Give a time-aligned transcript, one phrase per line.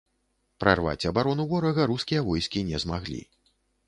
[0.63, 3.19] Прарваць абарону ворага рускія войскі не змаглі.